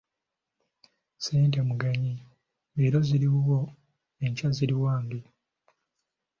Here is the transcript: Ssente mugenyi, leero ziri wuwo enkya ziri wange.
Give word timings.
Ssente 1.15 1.59
mugenyi, 1.67 2.13
leero 2.75 2.99
ziri 3.07 3.27
wuwo 3.33 3.59
enkya 4.25 4.49
ziri 4.57 4.75
wange. 4.83 5.19